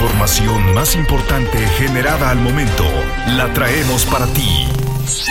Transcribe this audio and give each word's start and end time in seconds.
información 0.00 0.72
más 0.72 0.94
importante 0.94 1.58
generada 1.76 2.30
al 2.30 2.38
momento 2.38 2.84
la 3.36 3.52
traemos 3.52 4.06
para 4.06 4.26
ti. 4.28 4.66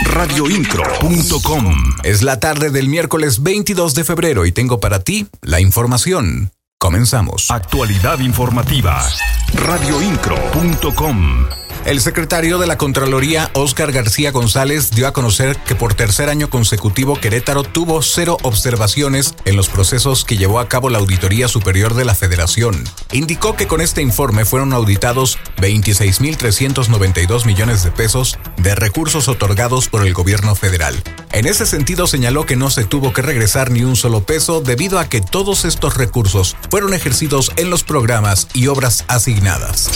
Radioincro.com 0.04 1.74
Es 2.04 2.22
la 2.22 2.38
tarde 2.38 2.70
del 2.70 2.88
miércoles 2.88 3.42
22 3.42 3.94
de 3.94 4.04
febrero 4.04 4.46
y 4.46 4.52
tengo 4.52 4.78
para 4.78 5.00
ti 5.00 5.26
la 5.42 5.60
información. 5.60 6.52
Comenzamos. 6.78 7.50
Actualidad 7.50 8.20
informativa. 8.20 9.04
Radioincro.com 9.54 11.59
El 11.86 12.02
secretario 12.02 12.58
de 12.58 12.66
la 12.66 12.76
Contraloría, 12.76 13.50
Óscar 13.54 13.90
García 13.90 14.32
González, 14.32 14.90
dio 14.90 15.08
a 15.08 15.14
conocer 15.14 15.56
que 15.56 15.74
por 15.74 15.94
tercer 15.94 16.28
año 16.28 16.50
consecutivo 16.50 17.18
Querétaro 17.18 17.62
tuvo 17.62 18.02
cero 18.02 18.36
observaciones 18.42 19.34
en 19.46 19.56
los 19.56 19.70
procesos 19.70 20.26
que 20.26 20.36
llevó 20.36 20.60
a 20.60 20.68
cabo 20.68 20.90
la 20.90 20.98
Auditoría 20.98 21.48
Superior 21.48 21.94
de 21.94 22.04
la 22.04 22.14
Federación. 22.14 22.84
Indicó 23.12 23.56
que 23.56 23.66
con 23.66 23.80
este 23.80 24.02
informe 24.02 24.44
fueron 24.44 24.74
auditados 24.74 25.38
26.392 25.60 27.46
millones 27.46 27.84
de 27.84 27.90
pesos 27.90 28.38
de 28.56 28.74
recursos 28.74 29.28
otorgados 29.28 29.88
por 29.88 30.06
el 30.06 30.14
gobierno 30.14 30.54
federal. 30.54 30.94
En 31.32 31.46
ese 31.46 31.66
sentido 31.66 32.06
señaló 32.06 32.46
que 32.46 32.56
no 32.56 32.70
se 32.70 32.84
tuvo 32.84 33.12
que 33.12 33.22
regresar 33.22 33.70
ni 33.70 33.82
un 33.82 33.96
solo 33.96 34.24
peso 34.24 34.60
debido 34.60 34.98
a 34.98 35.08
que 35.08 35.20
todos 35.20 35.64
estos 35.64 35.96
recursos 35.96 36.56
fueron 36.70 36.94
ejercidos 36.94 37.52
en 37.56 37.70
los 37.70 37.84
programas 37.84 38.48
y 38.54 38.66
obras 38.66 39.04
asignadas. 39.08 39.90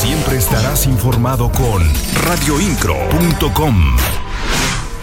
Siempre 0.00 0.38
estarás 0.38 0.86
informado 0.86 1.50
con 1.50 1.82
radioincro.com. 2.24 3.96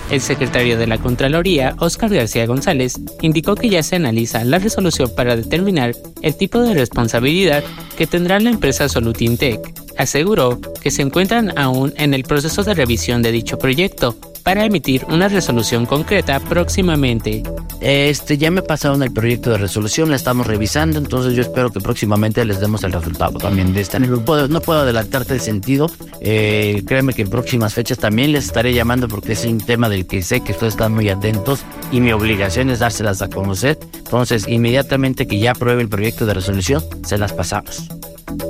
El 0.09 0.21
secretario 0.21 0.77
de 0.77 0.87
la 0.87 0.97
Contraloría, 0.99 1.75
Óscar 1.79 2.13
García 2.13 2.45
González, 2.45 2.97
indicó 3.21 3.55
que 3.55 3.69
ya 3.69 3.83
se 3.83 3.97
analiza 3.97 4.43
la 4.45 4.57
resolución 4.57 5.11
para 5.13 5.35
determinar 5.35 5.95
el 6.21 6.35
tipo 6.35 6.61
de 6.61 6.73
responsabilidad 6.73 7.63
que 7.97 8.07
tendrá 8.07 8.39
la 8.39 8.49
empresa 8.49 8.87
Solutintec. 8.87 9.76
Aseguró 9.97 10.59
que 10.81 10.91
se 10.91 11.01
encuentran 11.01 11.57
aún 11.57 11.93
en 11.97 12.13
el 12.13 12.23
proceso 12.23 12.63
de 12.63 12.73
revisión 12.73 13.21
de 13.21 13.31
dicho 13.31 13.57
proyecto 13.57 14.15
para 14.43 14.63
emitir 14.63 15.05
una 15.09 15.27
resolución 15.27 15.85
concreta 15.85 16.39
próximamente. 16.39 17.43
Este, 17.81 18.37
ya 18.37 18.49
me 18.49 18.61
pasaron 18.61 19.03
el 19.03 19.11
proyecto 19.11 19.51
de 19.51 19.57
resolución, 19.57 20.09
la 20.09 20.15
estamos 20.15 20.47
revisando, 20.47 20.97
entonces 20.97 21.33
yo 21.33 21.41
espero 21.41 21.69
que 21.69 21.81
próximamente 21.81 22.45
les 22.45 22.61
demos 22.61 22.83
el 22.85 22.93
resultado 22.93 23.37
también 23.39 23.73
de 23.73 23.81
esta. 23.81 23.99
No 23.99 24.23
puedo, 24.23 24.47
no 24.47 24.61
puedo 24.61 24.79
adelantarte 24.79 25.33
el 25.33 25.41
sentido, 25.41 25.91
eh, 26.21 26.81
créeme 26.87 27.13
que 27.13 27.23
en 27.23 27.29
próximas 27.29 27.73
fechas 27.73 27.97
también 27.97 28.31
les 28.31 28.45
estaré 28.45 28.73
llamando 28.73 29.09
porque 29.09 29.33
es 29.33 29.43
un 29.43 29.59
tema 29.59 29.89
del 29.89 30.07
que 30.07 30.21
sé 30.23 30.39
que 30.39 30.53
ustedes 30.53 30.75
están 30.75 30.93
muy 30.93 31.09
atentos 31.09 31.65
y 31.91 31.99
mi 31.99 32.13
obligación 32.13 32.69
es 32.69 32.79
dárselas 32.79 33.21
a 33.21 33.29
conocer. 33.29 33.77
Entonces, 33.97 34.47
inmediatamente 34.47 35.27
que 35.27 35.39
ya 35.39 35.51
apruebe 35.51 35.81
el 35.81 35.89
proyecto 35.89 36.25
de 36.25 36.33
resolución, 36.33 36.81
se 37.03 37.17
las 37.17 37.33
pasamos. 37.33 37.96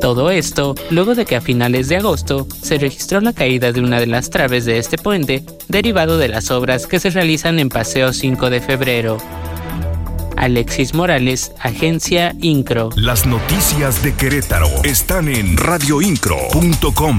Todo 0.01 0.31
esto 0.31 0.75
luego 0.89 1.15
de 1.15 1.25
que 1.25 1.35
a 1.35 1.41
finales 1.41 1.87
de 1.89 1.97
agosto 1.97 2.47
se 2.61 2.77
registró 2.77 3.21
la 3.21 3.33
caída 3.33 3.71
de 3.71 3.81
una 3.81 3.99
de 3.99 4.07
las 4.07 4.29
traves 4.29 4.65
de 4.65 4.77
este 4.77 4.97
puente 4.97 5.43
derivado 5.67 6.17
de 6.17 6.27
las 6.27 6.51
obras 6.51 6.87
que 6.87 6.99
se 6.99 7.09
realizan 7.09 7.59
en 7.59 7.69
Paseo 7.69 8.13
5 8.13 8.49
de 8.49 8.61
febrero. 8.61 9.17
Alexis 10.37 10.93
Morales, 10.93 11.51
Agencia 11.59 12.35
Incro. 12.41 12.89
Las 12.95 13.25
noticias 13.25 14.03
de 14.03 14.13
Querétaro 14.13 14.69
están 14.83 15.27
en 15.27 15.57
radioincro.com. 15.57 17.17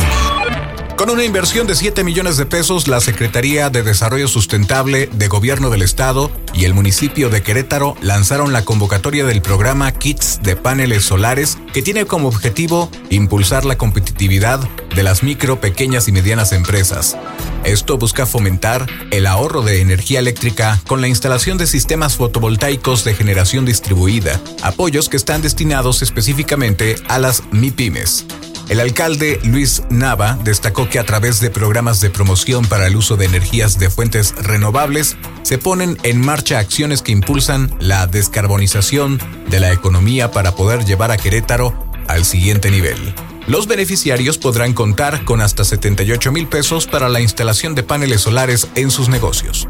Con 0.98 1.10
una 1.10 1.22
inversión 1.22 1.68
de 1.68 1.76
7 1.76 2.02
millones 2.02 2.38
de 2.38 2.44
pesos, 2.44 2.88
la 2.88 3.00
Secretaría 3.00 3.70
de 3.70 3.84
Desarrollo 3.84 4.26
Sustentable 4.26 5.06
de 5.06 5.28
Gobierno 5.28 5.70
del 5.70 5.82
Estado 5.82 6.28
y 6.54 6.64
el 6.64 6.74
municipio 6.74 7.30
de 7.30 7.40
Querétaro 7.40 7.94
lanzaron 8.02 8.52
la 8.52 8.64
convocatoria 8.64 9.24
del 9.24 9.40
programa 9.40 9.92
Kits 9.92 10.40
de 10.42 10.56
paneles 10.56 11.04
solares 11.04 11.56
que 11.72 11.82
tiene 11.82 12.04
como 12.04 12.26
objetivo 12.26 12.90
impulsar 13.10 13.64
la 13.64 13.78
competitividad 13.78 14.58
de 14.92 15.04
las 15.04 15.22
micro, 15.22 15.60
pequeñas 15.60 16.08
y 16.08 16.12
medianas 16.12 16.50
empresas. 16.50 17.16
Esto 17.62 17.96
busca 17.96 18.26
fomentar 18.26 18.86
el 19.12 19.28
ahorro 19.28 19.62
de 19.62 19.80
energía 19.80 20.18
eléctrica 20.18 20.80
con 20.88 21.00
la 21.00 21.06
instalación 21.06 21.58
de 21.58 21.68
sistemas 21.68 22.16
fotovoltaicos 22.16 23.04
de 23.04 23.14
generación 23.14 23.64
distribuida, 23.64 24.40
apoyos 24.62 25.08
que 25.08 25.16
están 25.16 25.42
destinados 25.42 26.02
específicamente 26.02 26.96
a 27.06 27.20
las 27.20 27.44
MIPIMES. 27.52 28.26
El 28.68 28.80
alcalde 28.80 29.40
Luis 29.44 29.82
Nava 29.88 30.38
destacó 30.44 30.90
que 30.90 30.98
a 30.98 31.04
través 31.04 31.40
de 31.40 31.48
programas 31.48 32.00
de 32.00 32.10
promoción 32.10 32.66
para 32.66 32.86
el 32.86 32.96
uso 32.96 33.16
de 33.16 33.24
energías 33.24 33.78
de 33.78 33.88
fuentes 33.88 34.34
renovables 34.36 35.16
se 35.42 35.56
ponen 35.56 35.96
en 36.02 36.20
marcha 36.20 36.58
acciones 36.58 37.00
que 37.00 37.12
impulsan 37.12 37.74
la 37.80 38.06
descarbonización 38.06 39.18
de 39.48 39.60
la 39.60 39.72
economía 39.72 40.30
para 40.32 40.54
poder 40.54 40.84
llevar 40.84 41.10
a 41.10 41.16
Querétaro 41.16 41.72
al 42.08 42.26
siguiente 42.26 42.70
nivel. 42.70 43.14
Los 43.46 43.66
beneficiarios 43.66 44.36
podrán 44.36 44.74
contar 44.74 45.24
con 45.24 45.40
hasta 45.40 45.64
78 45.64 46.30
mil 46.30 46.46
pesos 46.46 46.86
para 46.86 47.08
la 47.08 47.20
instalación 47.22 47.74
de 47.74 47.82
paneles 47.82 48.20
solares 48.20 48.68
en 48.74 48.90
sus 48.90 49.08
negocios. 49.08 49.66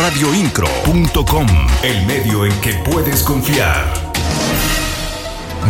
Radioincro.com, 0.00 1.46
el 1.84 2.06
medio 2.06 2.44
en 2.44 2.60
que 2.60 2.72
puedes 2.84 3.22
confiar. 3.22 4.07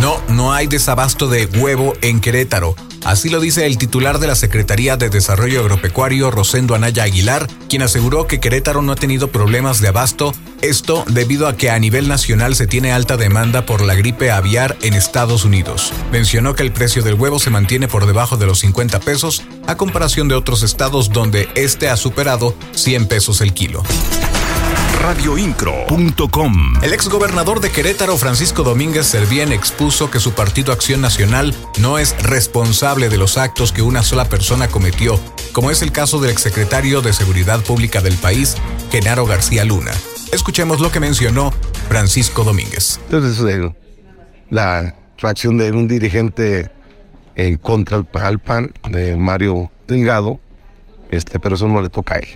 No, 0.00 0.20
no 0.28 0.52
hay 0.52 0.66
desabasto 0.66 1.28
de 1.28 1.46
huevo 1.46 1.94
en 2.02 2.20
Querétaro. 2.20 2.76
Así 3.04 3.30
lo 3.30 3.40
dice 3.40 3.66
el 3.66 3.78
titular 3.78 4.18
de 4.18 4.26
la 4.26 4.34
Secretaría 4.34 4.96
de 4.96 5.08
Desarrollo 5.08 5.60
Agropecuario, 5.60 6.30
Rosendo 6.30 6.74
Anaya 6.74 7.04
Aguilar, 7.04 7.48
quien 7.68 7.82
aseguró 7.82 8.26
que 8.26 8.38
Querétaro 8.38 8.82
no 8.82 8.92
ha 8.92 8.96
tenido 8.96 9.28
problemas 9.28 9.80
de 9.80 9.88
abasto, 9.88 10.34
esto 10.60 11.04
debido 11.08 11.48
a 11.48 11.56
que 11.56 11.70
a 11.70 11.78
nivel 11.78 12.06
nacional 12.06 12.54
se 12.54 12.66
tiene 12.66 12.92
alta 12.92 13.16
demanda 13.16 13.64
por 13.64 13.80
la 13.80 13.94
gripe 13.94 14.30
aviar 14.30 14.76
en 14.82 14.94
Estados 14.94 15.44
Unidos. 15.44 15.92
Mencionó 16.12 16.54
que 16.54 16.64
el 16.64 16.72
precio 16.72 17.02
del 17.02 17.14
huevo 17.14 17.38
se 17.38 17.50
mantiene 17.50 17.88
por 17.88 18.06
debajo 18.06 18.36
de 18.36 18.46
los 18.46 18.58
50 18.60 19.00
pesos, 19.00 19.42
a 19.66 19.76
comparación 19.76 20.28
de 20.28 20.34
otros 20.34 20.62
estados 20.62 21.10
donde 21.10 21.48
este 21.54 21.88
ha 21.88 21.96
superado 21.96 22.54
100 22.72 23.06
pesos 23.06 23.40
el 23.40 23.54
kilo 23.54 23.82
radioincro.com. 24.98 26.74
El 26.82 26.92
exgobernador 26.92 27.60
de 27.60 27.70
Querétaro, 27.70 28.16
Francisco 28.16 28.62
Domínguez 28.64 29.06
Servién, 29.06 29.52
expuso 29.52 30.10
que 30.10 30.18
su 30.18 30.32
partido 30.32 30.72
Acción 30.72 31.00
Nacional 31.00 31.54
no 31.80 31.98
es 31.98 32.20
responsable 32.22 33.08
de 33.08 33.16
los 33.16 33.38
actos 33.38 33.72
que 33.72 33.82
una 33.82 34.02
sola 34.02 34.24
persona 34.28 34.68
cometió, 34.68 35.18
como 35.52 35.70
es 35.70 35.82
el 35.82 35.92
caso 35.92 36.20
del 36.20 36.30
exsecretario 36.30 37.00
de 37.00 37.12
Seguridad 37.12 37.62
Pública 37.62 38.00
del 38.00 38.14
país, 38.16 38.56
Genaro 38.90 39.24
García 39.24 39.64
Luna. 39.64 39.92
Escuchemos 40.32 40.80
lo 40.80 40.90
que 40.90 41.00
mencionó 41.00 41.52
Francisco 41.88 42.44
Domínguez. 42.44 43.00
Entonces, 43.04 43.72
la 44.50 44.94
reacción 45.18 45.58
de 45.58 45.70
un 45.70 45.86
dirigente 45.86 46.70
en 47.36 47.56
contra 47.56 47.98
del 47.98 48.38
PAN, 48.40 48.72
de 48.90 49.16
Mario 49.16 49.70
Delgado, 49.86 50.40
este, 51.10 51.38
pero 51.38 51.54
eso 51.54 51.68
no 51.68 51.80
le 51.80 51.88
toca 51.88 52.16
a 52.16 52.18
él. 52.18 52.28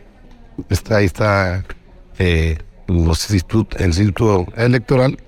Está, 0.70 0.98
ahí 0.98 1.06
está 1.06 1.64
eh, 2.18 2.58
los 2.88 3.30
el 3.30 3.36
instituto 3.86 4.46
electoral 4.56 5.18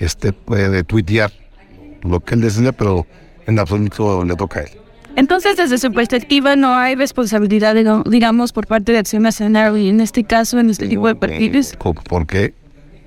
este 0.00 0.32
puede 0.32 0.82
tuitear 0.82 1.30
lo 2.02 2.20
que 2.20 2.34
él 2.34 2.40
decide, 2.40 2.72
pero 2.72 3.06
en 3.46 3.58
absoluto 3.58 4.24
le 4.24 4.34
toca 4.34 4.60
a 4.60 4.62
él. 4.64 4.70
Entonces, 5.16 5.56
desde 5.56 5.76
su 5.76 5.92
perspectiva, 5.92 6.56
no 6.56 6.74
hay 6.74 6.94
responsabilidad, 6.94 7.74
digamos, 8.06 8.52
por 8.52 8.66
parte 8.66 8.92
de 8.92 8.98
Acción 8.98 9.22
Nacional 9.22 9.76
y 9.76 9.90
en 9.90 10.00
este 10.00 10.24
caso, 10.24 10.58
en 10.58 10.70
este 10.70 10.88
tipo 10.88 11.06
de 11.06 11.14
partidos. 11.16 11.76
¿Por 11.76 12.26
qué? 12.26 12.54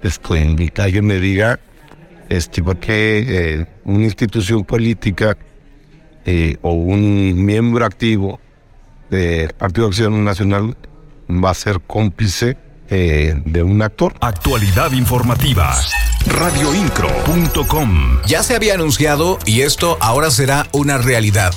Este, 0.03 0.56
que 0.72 0.81
alguien 0.81 1.06
me 1.06 1.19
diga, 1.19 1.59
este, 2.30 2.62
por 2.62 2.78
qué 2.78 3.25
eh, 3.28 3.66
una 3.85 4.03
institución 4.03 4.63
política 4.63 5.38
eh, 6.25 6.57
o 6.62 6.74
un 6.74 7.44
miembro 7.44 7.85
activo 7.85 8.40
del 9.09 9.51
Partido 9.53 9.88
de 9.88 9.90
Acción 9.90 10.24
Nacional 10.24 10.75
va 11.30 11.50
a 11.50 11.53
ser 11.53 11.80
cómplice 11.80 12.57
eh, 12.89 13.41
de 13.45 13.63
un 13.63 13.81
actor. 13.81 14.13
Actualidad 14.21 14.91
informativa. 14.91 15.75
Radioincro.com. 16.25 18.21
Ya 18.25 18.44
se 18.44 18.55
había 18.55 18.75
anunciado 18.75 19.39
y 19.45 19.61
esto 19.61 19.97
ahora 19.99 20.31
será 20.31 20.68
una 20.71 20.97
realidad. 20.97 21.53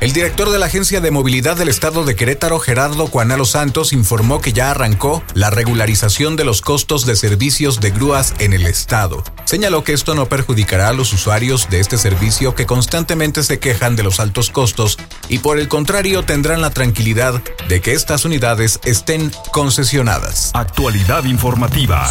El 0.00 0.12
director 0.12 0.50
de 0.50 0.60
la 0.60 0.66
Agencia 0.66 1.00
de 1.00 1.10
Movilidad 1.10 1.56
del 1.56 1.68
Estado 1.68 2.04
de 2.04 2.14
Querétaro, 2.14 2.60
Gerardo 2.60 3.08
Cuanalo 3.08 3.44
Santos, 3.44 3.92
informó 3.92 4.40
que 4.40 4.52
ya 4.52 4.70
arrancó 4.70 5.24
la 5.34 5.50
regularización 5.50 6.36
de 6.36 6.44
los 6.44 6.60
costos 6.60 7.04
de 7.04 7.16
servicios 7.16 7.80
de 7.80 7.90
grúas 7.90 8.32
en 8.38 8.52
el 8.52 8.64
Estado. 8.66 9.24
Señaló 9.44 9.82
que 9.82 9.92
esto 9.92 10.14
no 10.14 10.26
perjudicará 10.26 10.90
a 10.90 10.92
los 10.92 11.12
usuarios 11.12 11.68
de 11.68 11.80
este 11.80 11.98
servicio 11.98 12.54
que 12.54 12.64
constantemente 12.64 13.42
se 13.42 13.58
quejan 13.58 13.96
de 13.96 14.04
los 14.04 14.20
altos 14.20 14.50
costos 14.50 14.98
y 15.28 15.38
por 15.38 15.58
el 15.58 15.66
contrario 15.66 16.22
tendrán 16.22 16.60
la 16.60 16.70
tranquilidad 16.70 17.42
de 17.68 17.80
que 17.80 17.92
estas 17.92 18.24
unidades 18.24 18.78
estén 18.84 19.32
concesionadas. 19.50 20.52
Actualidad 20.54 21.24
informativa. 21.24 22.08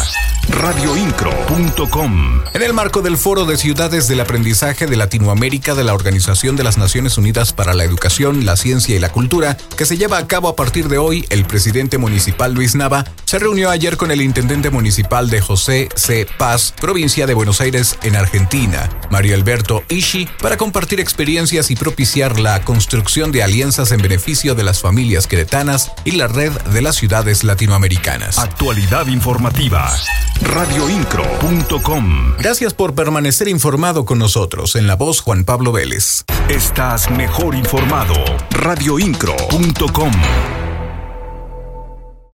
radioincro.com. 0.50 2.42
En 2.54 2.62
el 2.62 2.72
marco 2.72 3.02
del 3.02 3.16
Foro 3.16 3.44
de 3.44 3.56
Ciudades 3.56 4.08
del 4.08 4.20
Aprendizaje 4.20 4.86
de 4.86 4.96
Latinoamérica 4.96 5.74
de 5.74 5.84
la 5.84 5.94
Organización 5.94 6.56
de 6.56 6.64
las 6.64 6.78
Naciones 6.78 7.18
Unidas 7.18 7.52
para 7.52 7.74
la 7.74 7.84
Educación, 7.84 8.44
la 8.44 8.56
Ciencia 8.56 8.96
y 8.96 8.98
la 8.98 9.10
Cultura, 9.10 9.56
que 9.76 9.86
se 9.86 9.96
lleva 9.96 10.18
a 10.18 10.26
cabo 10.26 10.48
a 10.48 10.56
partir 10.56 10.88
de 10.88 10.98
hoy, 10.98 11.26
el 11.30 11.44
presidente 11.44 11.98
municipal 11.98 12.54
Luis 12.54 12.74
Nava 12.74 13.04
se 13.24 13.38
reunió 13.38 13.70
ayer 13.70 13.96
con 13.96 14.10
el 14.10 14.22
intendente 14.22 14.70
municipal 14.70 15.30
de 15.30 15.40
José 15.40 15.88
C. 15.94 16.26
Paz, 16.38 16.74
provincia 16.80 17.26
de 17.26 17.34
Buenos 17.34 17.60
Aires, 17.60 17.98
en 18.02 18.16
Argentina, 18.16 18.88
Mario 19.10 19.34
Alberto 19.34 19.82
Ishi, 19.88 20.28
para 20.40 20.56
compartir 20.56 21.00
experiencias 21.00 21.70
y 21.70 21.76
propiciar 21.76 22.40
la 22.40 22.62
construcción 22.62 23.32
de 23.32 23.42
alianzas 23.42 23.92
en 23.92 24.00
beneficio 24.00 24.54
de 24.54 24.62
las 24.62 24.80
familias 24.80 25.26
queretanas 25.26 25.92
y 26.04 26.12
la 26.12 26.26
red 26.26 26.52
de 26.52 26.82
las 26.82 26.96
ciudades 26.96 27.44
latinoamericanas. 27.44 28.38
Actualidad 28.38 29.06
informativa. 29.06 29.92
Radioincro.com. 30.42 32.36
Gracias 32.38 32.74
por 32.74 32.94
permanecer 32.94 33.48
informado 33.48 34.04
con 34.04 34.18
nosotros. 34.18 34.76
En 34.76 34.86
la 34.86 34.96
voz 34.96 35.20
Juan 35.20 35.44
Pablo 35.44 35.72
Vélez. 35.72 36.24
Estás 36.48 37.10
mejor 37.10 37.54
informado. 37.54 38.14
Radioincro.com. 38.50 40.67